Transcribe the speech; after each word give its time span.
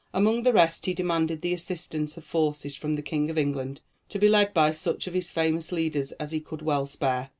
Among 0.15 0.41
the 0.41 0.51
rest 0.51 0.87
he 0.87 0.95
demanded 0.95 1.43
the 1.43 1.53
assistance 1.53 2.17
of 2.17 2.23
forces 2.25 2.75
from 2.75 2.95
the 2.95 3.03
King 3.03 3.29
of 3.29 3.37
England, 3.37 3.81
to 4.09 4.17
be 4.17 4.29
led 4.29 4.51
by 4.51 4.71
such 4.71 5.05
of 5.05 5.13
his 5.13 5.29
famous 5.29 5.71
leaders 5.71 6.11
as 6.13 6.31
he 6.31 6.39
could 6.39 6.63
well 6.63 6.87
spare. 6.87 7.29